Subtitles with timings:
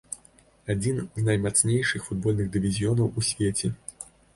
[0.73, 3.77] Адзін з наймацнейшых футбольных дывізіёнаў ў свеце.